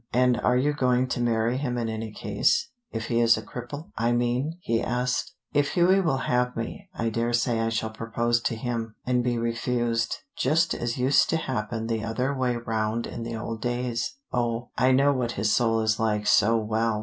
"And 0.13 0.39
are 0.41 0.57
you 0.57 0.73
going 0.73 1.05
to 1.09 1.21
marry 1.21 1.57
him 1.57 1.77
in 1.77 1.87
any 1.87 2.11
case, 2.11 2.71
if 2.91 3.05
he 3.05 3.19
is 3.19 3.37
a 3.37 3.43
cripple, 3.43 3.91
I 3.95 4.13
mean?" 4.13 4.57
he 4.61 4.81
asked. 4.81 5.35
"If 5.53 5.73
Hughie 5.73 6.01
will 6.01 6.17
have 6.25 6.57
me. 6.57 6.89
I 6.95 7.09
daresay 7.09 7.59
I 7.59 7.69
shall 7.69 7.91
propose 7.91 8.41
to 8.41 8.55
him, 8.55 8.95
and 9.05 9.23
be 9.23 9.37
refused, 9.37 10.15
just 10.35 10.73
as 10.73 10.97
used 10.97 11.29
to 11.29 11.37
happen 11.37 11.85
the 11.85 12.03
other 12.03 12.33
way 12.35 12.57
round 12.57 13.05
in 13.05 13.21
the 13.21 13.35
old 13.35 13.61
days. 13.61 14.15
Oh, 14.33 14.71
I 14.75 14.91
know 14.91 15.13
what 15.13 15.33
his 15.33 15.51
soul 15.53 15.81
is 15.81 15.99
like 15.99 16.25
so 16.25 16.57
well! 16.57 16.99